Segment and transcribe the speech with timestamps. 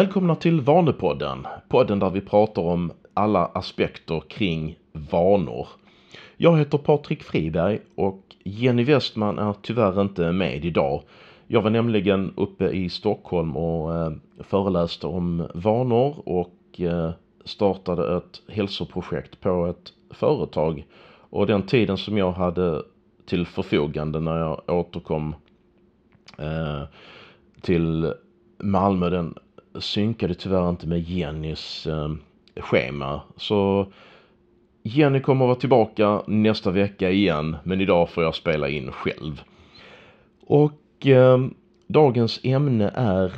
[0.00, 5.68] Välkomna till Vanepodden, podden där vi pratar om alla aspekter kring vanor.
[6.36, 11.02] Jag heter Patrik Friberg och Jenny Westman är tyvärr inte med idag.
[11.46, 17.10] Jag var nämligen uppe i Stockholm och eh, föreläste om vanor och eh,
[17.44, 20.86] startade ett hälsoprojekt på ett företag.
[21.30, 22.82] Och den tiden som jag hade
[23.26, 25.34] till förfogande när jag återkom
[26.38, 26.82] eh,
[27.60, 28.12] till
[28.58, 29.34] Malmö den
[29.78, 32.10] synkade tyvärr inte med Jennys eh,
[32.56, 33.20] schema.
[33.36, 33.86] Så
[34.82, 39.42] Jenny kommer att vara tillbaka nästa vecka igen men idag får jag spela in själv.
[40.46, 41.38] Och eh,
[41.86, 43.32] dagens ämne är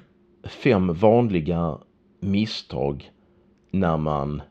[0.45, 1.79] fem vanliga
[2.21, 3.11] misstag
[3.71, 4.43] när man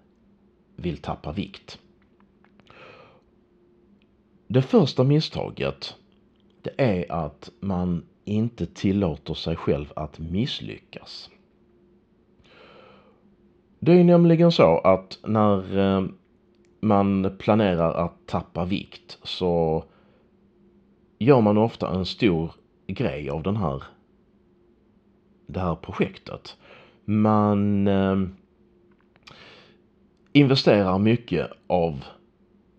[0.75, 1.80] vill tappa vikt.
[4.48, 5.95] Det första misstaget
[6.61, 11.30] det är att man inte tillåter sig själv att misslyckas.
[13.83, 16.05] Det är nämligen så att när eh,
[16.81, 19.83] man planerar att tappa vikt så
[21.19, 22.52] gör man ofta en stor
[22.87, 23.83] grej av den här,
[25.47, 26.57] det här projektet.
[27.05, 28.17] Man eh,
[30.33, 32.05] investerar mycket av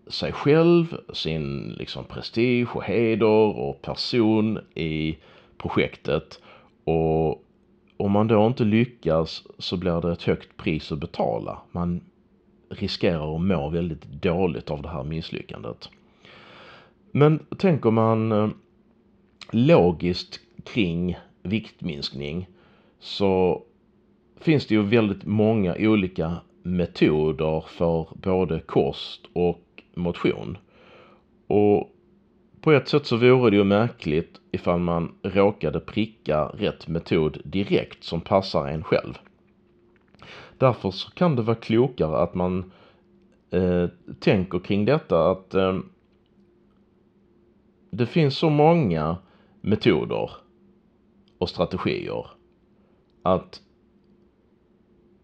[0.07, 5.17] sig själv, sin liksom prestige och heder och person i
[5.57, 6.41] projektet
[6.83, 7.43] och
[8.03, 11.59] om man då inte lyckas så blir det ett högt pris att betala.
[11.71, 12.01] Man
[12.69, 15.89] riskerar att må väldigt dåligt av det här misslyckandet.
[17.11, 18.49] Men tänker man eh,
[19.51, 22.47] logiskt kring viktminskning
[22.99, 23.63] så
[24.39, 30.57] finns det ju väldigt många olika metoder för både kost och motion.
[31.47, 31.92] Och
[32.63, 38.03] på ett sätt så vore det ju märkligt ifall man råkade pricka rätt metod direkt
[38.03, 39.13] som passar en själv.
[40.57, 42.71] Därför så kan det vara klokare att man
[43.51, 45.79] eh, tänker kring detta att eh,
[47.91, 49.17] det finns så många
[49.61, 50.31] metoder
[51.37, 52.27] och strategier
[53.23, 53.61] att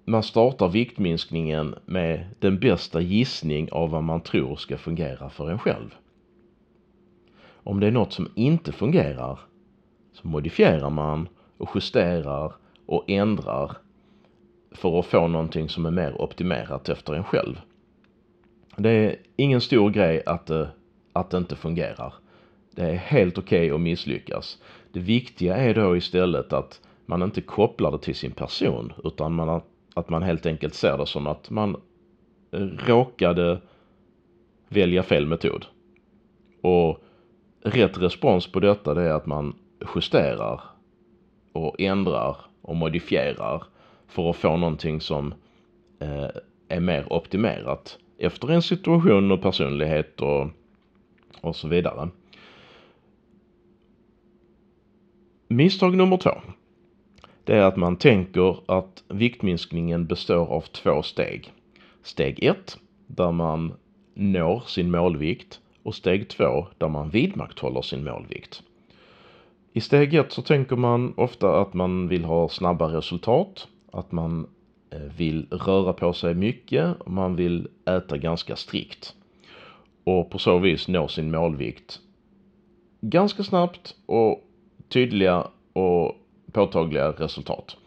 [0.06, 5.60] man startar viktminskningen med den bästa gissning av vad man tror ska fungera för en
[5.60, 5.96] själv.
[7.70, 9.40] Om det är något som inte fungerar
[10.14, 12.54] så modifierar man och justerar
[12.86, 13.78] och ändrar
[14.72, 17.62] för att få någonting som är mer optimerat efter en själv.
[18.78, 20.70] Det är ingen stor grej att det,
[21.14, 22.14] att det inte fungerar.
[22.72, 24.62] Det är helt okej okay att misslyckas.
[24.92, 29.62] Det viktiga är då istället att man inte kopplar det till sin person utan man,
[29.94, 31.76] att man helt enkelt ser det som att man
[32.52, 33.62] eh, råkade
[34.70, 35.66] välja fel metod.
[36.62, 37.04] Och
[37.62, 39.56] rätt respons på detta det är att man
[39.96, 40.62] justerar
[41.54, 43.64] och ändrar och modifierar
[44.08, 45.34] för att få någonting som
[46.00, 46.28] eh,
[46.68, 50.48] är mer optimerat efter en situation och personlighet och,
[51.42, 52.10] och så vidare.
[55.48, 56.32] Misstag nummer två.
[57.44, 61.52] Det är att man tänker att viktminskningen består av två steg.
[62.04, 62.78] Steg ett,
[63.08, 63.74] där man
[64.14, 68.64] når sin målvikt och steg två där man vidmakthåller sin målvikt.
[69.74, 74.48] I steg ett så tänker man ofta att man vill ha snabba resultat, att man
[74.90, 79.16] eh, vill röra på sig mycket och man vill äta ganska strikt.
[80.04, 82.00] Och på så vis nå sin målvikt
[83.02, 84.44] ganska snabbt och
[84.88, 86.16] tydliga och
[86.52, 87.78] påtagliga resultat.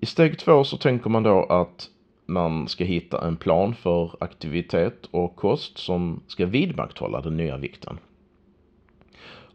[0.00, 1.90] I steg två så tänker man då att
[2.26, 7.98] man ska hitta en plan för aktivitet och kost som ska vidmakthålla den nya vikten.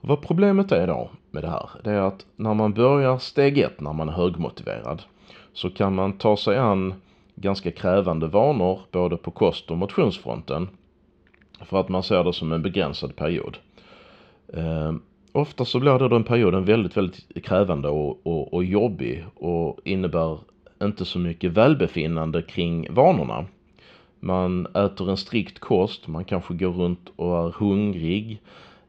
[0.01, 3.81] vad problemet är då med det här, det är att när man börjar steg ett
[3.81, 5.01] när man är högmotiverad
[5.53, 6.93] så kan man ta sig an
[7.35, 10.67] ganska krävande vanor både på kost och motionsfronten
[11.65, 13.57] för att man ser det som en begränsad period.
[14.53, 14.93] Eh,
[15.31, 20.39] ofta så blir den perioden väldigt, väldigt krävande och, och, och jobbig och innebär
[20.81, 23.45] inte så mycket välbefinnande kring vanorna.
[24.19, 28.41] Man äter en strikt kost, man kanske går runt och är hungrig.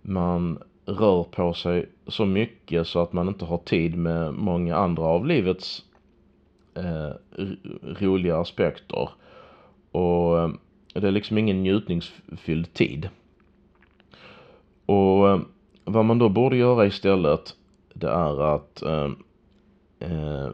[0.02, 5.02] Man rör på sig så mycket så att man inte har tid med många andra
[5.02, 5.84] av livets
[6.74, 7.10] eh,
[7.82, 9.08] roliga aspekter.
[9.90, 10.50] Och eh,
[10.94, 13.08] det är liksom ingen njutningsfylld tid.
[14.86, 15.40] Och eh,
[15.84, 17.56] vad man då borde göra istället
[17.94, 19.10] det är att eh,
[19.98, 20.50] eh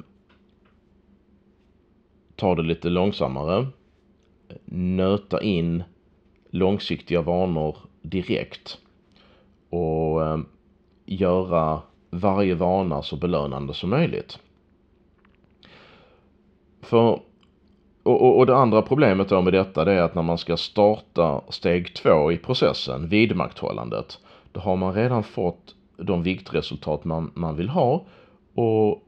[2.36, 3.66] ta det lite långsammare,
[4.64, 5.84] nöta in
[6.50, 8.78] långsiktiga vanor direkt.
[9.70, 10.38] Och eh,
[11.06, 14.38] göra varje vana så belönande som möjligt.
[16.80, 17.20] För,
[18.02, 20.56] och, och, och det andra problemet då med detta det är att när man ska
[20.56, 24.18] starta steg två i processen, vidmakthållandet,
[24.52, 28.04] då har man redan fått de viktresultat man, man vill ha.
[28.54, 29.05] Och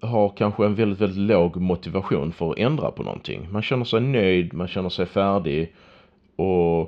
[0.00, 3.48] har kanske en väldigt, väldigt låg motivation för att ändra på någonting.
[3.50, 5.74] Man känner sig nöjd, man känner sig färdig
[6.36, 6.80] och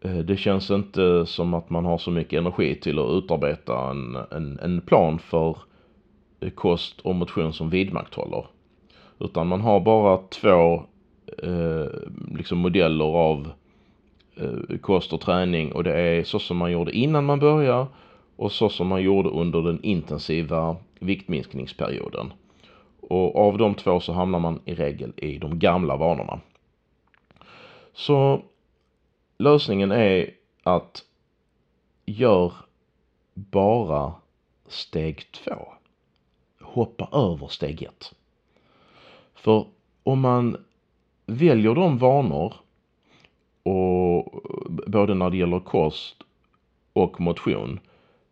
[0.00, 4.16] eh, det känns inte som att man har så mycket energi till att utarbeta en,
[4.30, 5.56] en, en plan för
[6.40, 8.46] eh, kost och motion som vidmakthåller.
[9.18, 10.82] Utan man har bara två
[11.42, 11.86] eh,
[12.36, 13.50] liksom modeller av
[14.36, 17.86] eh, kost och träning och det är så som man gjorde innan man började
[18.38, 22.32] och så som man gjorde under den intensiva viktminskningsperioden.
[23.00, 26.40] Och av de två så hamnar man i regel i de gamla vanorna.
[27.92, 28.42] Så
[29.38, 30.30] lösningen är
[30.62, 31.04] att
[32.06, 32.52] gör
[33.34, 34.14] bara
[34.66, 35.68] steg två.
[36.60, 38.14] Hoppa över steg ett.
[39.34, 39.66] För
[40.02, 40.56] om man
[41.26, 42.54] väljer de vanor
[43.62, 46.22] och eh, både när det gäller kost
[46.92, 47.80] och motion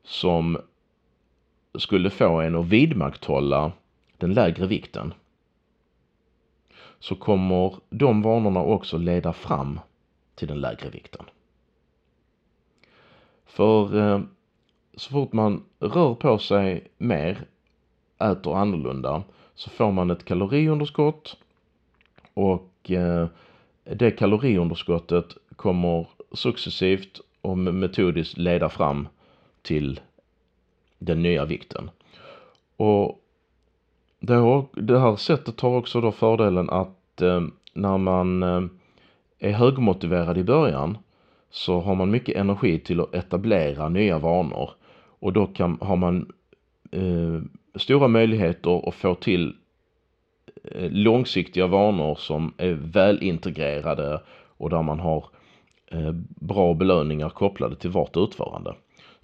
[0.07, 0.59] som
[1.79, 3.73] skulle få en att vidmakthålla
[4.19, 5.15] den lägre vikten
[6.99, 9.81] så kommer de vanorna också leda fram
[10.35, 11.25] till den lägre vikten.
[13.47, 14.21] För eh,
[14.97, 17.45] så fort man rör på sig mer,
[18.19, 19.23] äter annorlunda,
[19.55, 21.37] så får man ett kaloriunderskott
[22.35, 23.27] och eh,
[23.85, 29.09] det kaloriunderskottet kommer successivt och metodiskt leda fram
[29.67, 30.01] till
[30.99, 31.91] den nya vikten.
[32.77, 33.21] Och
[34.21, 37.41] det, har, det här sättet har också då fördelen att eh,
[37.73, 38.63] när man eh,
[39.39, 40.99] är högmotiverad i början
[41.51, 44.71] så har man mycket energi till att etablera nya vanor
[45.19, 46.33] och då kan, har man
[46.91, 47.41] eh,
[47.75, 49.57] stora möjligheter att få till
[50.65, 54.23] eh, långsiktiga vanor som är väl integrerade
[54.59, 55.25] och där man har
[55.91, 58.75] eh, bra belöningar kopplade till vart utförande.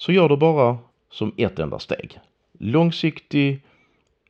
[0.03, 0.79] Så gör det bara
[1.11, 2.21] som ett enda steg.
[2.53, 3.65] Långsiktig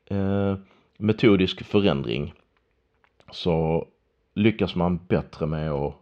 [0.05, 0.57] eh,
[0.97, 2.33] metodisk förändring
[3.31, 3.87] så
[4.33, 5.95] lyckas man bättre med att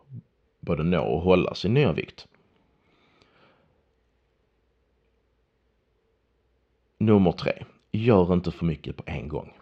[0.60, 2.28] både nå och hålla sin nya vikt.
[6.98, 7.64] Nummer tre.
[7.92, 9.54] Gör inte för mycket på en gång.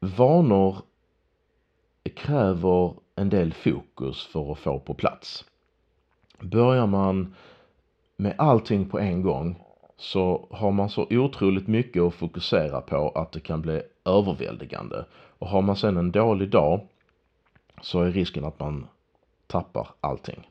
[0.00, 0.76] Vanor
[2.14, 5.44] kräver en del fokus för att få på plats.
[6.40, 7.34] Börjar man
[8.16, 9.64] med allting på en gång
[9.96, 15.04] så har man så otroligt mycket att fokusera på att det kan bli överväldigande.
[15.38, 16.80] Och har man sen en dålig dag
[17.82, 18.86] så är risken att man
[19.46, 20.48] tappar allting.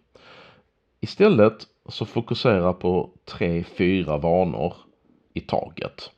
[1.00, 4.74] Istället så fokusera på tre, fyra vanor
[5.34, 6.12] i taget.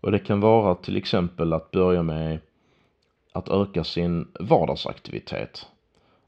[0.00, 2.38] Och det kan vara till exempel att börja med
[3.32, 5.66] att öka sin vardagsaktivitet.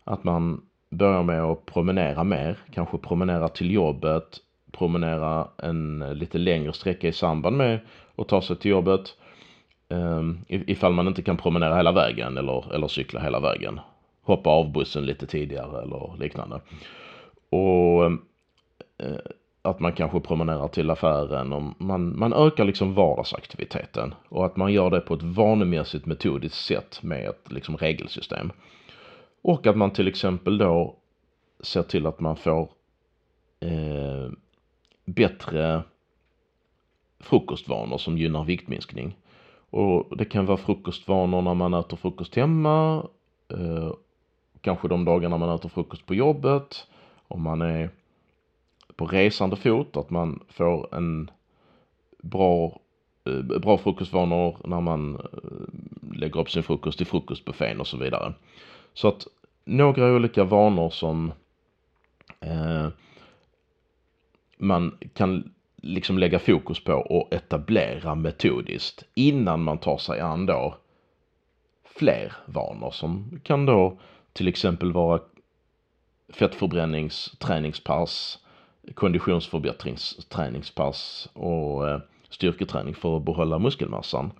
[0.05, 4.41] Att man börjar med att promenera mer, kanske promenera till jobbet,
[4.73, 7.81] promenera en eh, lite längre sträcka i samband med
[8.17, 9.17] att ta sig till jobbet.
[9.89, 13.81] Ehm, ifall man inte kan promenera hela vägen eller, eller cykla hela vägen.
[14.23, 16.61] Hoppa av bussen lite tidigare eller liknande.
[17.51, 18.23] Och ehm,
[18.99, 19.19] eh,
[19.63, 24.73] att man kanske promenerar till affären och man, man ökar liksom vardagsaktiviteten och att man
[24.73, 28.53] gör det på ett vanemässigt metodiskt sätt med ett liksom regelsystem.
[29.43, 30.97] Och att man till exempel då
[31.61, 32.69] ser till att man får
[33.61, 34.31] eh,
[35.15, 35.83] bättre
[37.21, 39.17] frukostvanor som gynnar viktminskning.
[39.71, 43.07] Och det kan vara frukostvanor när man äter frukost hemma,
[43.49, 43.93] eh,
[44.61, 46.87] kanske de dagarna man äter frukost på jobbet,
[47.29, 47.91] om man är
[48.97, 51.31] på resande fot, att man får en
[52.23, 52.81] bra,
[53.25, 58.33] eh, bra frukostvanor när man eh, lägger upp sin frukost i frukostbuffén och så vidare.
[58.95, 59.27] Så att
[59.65, 61.33] några olika vanor som
[62.41, 62.70] eh,
[64.71, 70.77] man kan liksom lägga fokus på och etablera metodiskt innan man tar sig an då
[71.85, 73.99] fler vanor som kan då
[74.33, 75.21] till exempel vara
[76.33, 78.39] fettförbränningsträningspass,
[78.95, 84.33] konditionsförbättringsträningspass och eh, styrketräning för att behålla muskelmassan.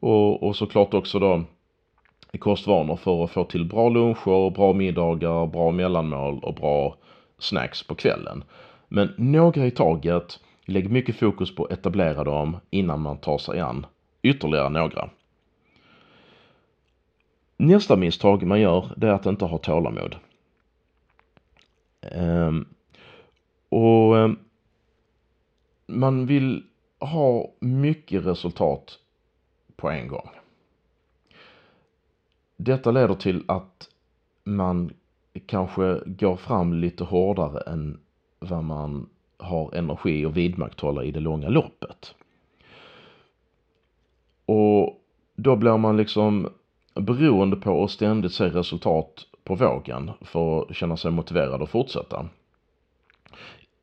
[0.00, 1.44] Och, och såklart också då
[2.38, 6.96] kostvanor för att få till bra luncher, bra middagar, bra mellanmål och bra
[7.38, 8.44] snacks på kvällen.
[8.94, 13.60] Men några i taget, lägg mycket fokus på att etablera dem innan man tar sig
[13.60, 13.86] an
[14.22, 15.10] ytterligare några.
[17.56, 20.16] Nästa misstag man gör, det är att inte ha tålamod.
[22.12, 22.68] Um,
[23.68, 24.38] och um,
[25.86, 26.64] man vill
[26.98, 28.98] ha mycket resultat
[29.76, 30.28] på en gång.
[32.56, 33.88] detta leder till att
[34.44, 34.92] man
[35.46, 38.03] kanske går fram lite hårdare än
[38.44, 39.08] vad man
[39.38, 42.14] har energi att vidmakthålla i det långa loppet.
[44.46, 45.00] Och
[45.36, 46.48] då blir man liksom
[46.94, 52.28] beroende på att ständigt se resultat på vågen för att känna sig motiverad att fortsätta.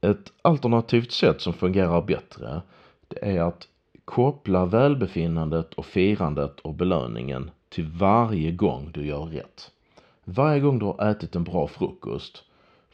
[0.01, 2.61] Ett alternativt sätt som fungerar bättre
[3.07, 3.67] det är att
[4.05, 9.71] koppla välbefinnandet och firandet och belöningen till varje gång du gör rätt.
[10.23, 12.43] Varje gång du har ätit en bra frukost,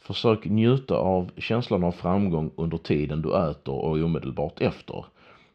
[0.07, 5.05] försök njuta av känslan av framgång under tiden du äter och omedelbart efter.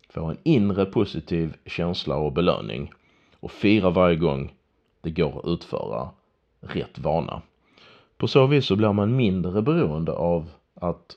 [0.09, 2.93] Få en inre positiv känsla och belöning
[3.41, 4.53] och fira varje gång
[5.01, 6.09] det går att utföra
[6.61, 7.43] rätt vana.
[8.17, 11.17] På så vis så blir man mindre beroende av att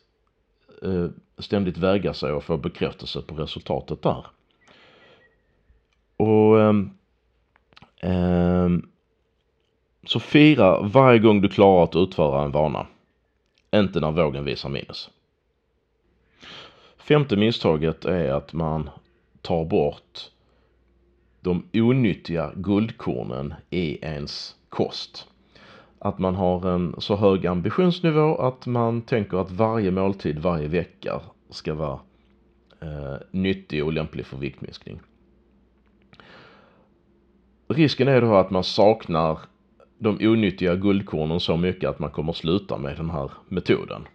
[0.83, 4.25] eh, ständigt väga sig och få bekräftelse på resultatet där.
[6.17, 6.73] Och eh,
[8.11, 8.69] eh,
[10.05, 12.87] så fira varje gång du klarar att utföra en vana.
[13.75, 15.09] Inte när vågen visar minus.
[16.97, 18.89] Femte misstaget är att man
[19.41, 20.31] tar bort
[21.41, 25.27] de onyttiga guldkornen i ens kost.
[25.99, 31.21] Att man har en så hög ambitionsnivå att man tänker att varje måltid varje vecka
[31.49, 31.99] ska vara
[32.81, 34.99] eh, nyttig och lämplig för viktminskning.
[37.67, 39.39] Risken är då att man saknar
[39.97, 44.07] de onyttiga guldkornen så mycket att man kommer sluta med den här metoden.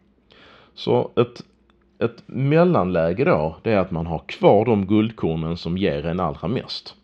[0.74, 1.44] Så ett,
[1.98, 6.48] ett mellanläge då, det är att man har kvar de guldkornen som ger en allra
[6.48, 6.94] mest.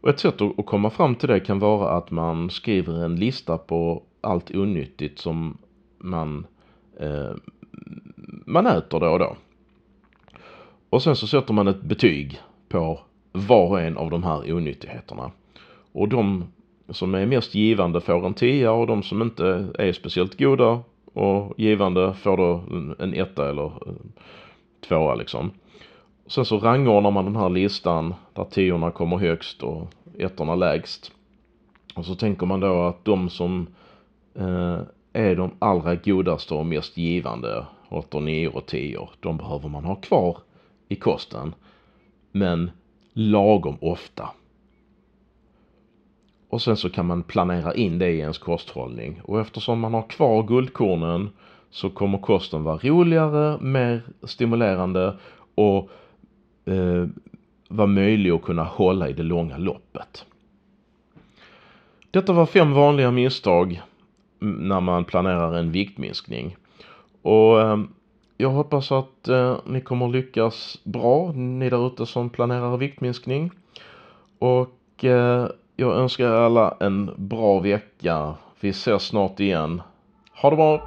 [0.00, 3.58] Och ett sätt att komma fram till det kan vara att man skriver en lista
[3.58, 5.58] på allt onyttigt som
[5.98, 6.46] man,
[7.00, 7.30] eh,
[8.46, 9.36] man äter då och då.
[10.90, 13.00] Och sen så sätter man ett betyg på
[13.32, 15.30] var och en av de här onyttigheterna.
[15.92, 16.44] Och de
[16.88, 20.80] som är mest givande får en tia och de som inte är speciellt goda
[21.14, 22.62] och givande får då
[22.98, 23.72] en etta eller
[24.88, 25.50] tvåa liksom.
[26.26, 31.12] Sen så rangordnar man den här listan där tiorna kommer högst och ettorna lägst.
[31.94, 33.66] Och så tänker man då att de som
[34.34, 34.78] eh,
[35.12, 39.94] är de allra godaste och mest givande, åttor, nior och tior, de behöver man ha
[39.94, 40.38] kvar
[40.88, 41.54] i kosten.
[42.32, 42.70] Men
[43.12, 44.28] lagom ofta.
[46.48, 49.20] Och sen så kan man planera in det i ens kosthållning.
[49.24, 51.30] Och eftersom man har kvar guldkornen
[51.70, 55.16] så kommer kosten vara roligare, mer stimulerande
[55.54, 55.90] och
[56.64, 57.06] eh,
[57.68, 60.26] vara möjlig att kunna hålla i det långa loppet.
[62.10, 63.82] Detta var fem vanliga misstag
[64.38, 66.56] när man planerar en viktminskning.
[67.22, 67.78] Och eh,
[68.36, 73.50] jag hoppas att eh, ni kommer lyckas bra, ni där ute som planerar viktminskning.
[74.38, 75.48] Och eh,
[75.80, 78.34] jag önskar er alla en bra vecka.
[78.60, 79.82] Vi ses snart igen.
[80.32, 80.80] Ha det bra!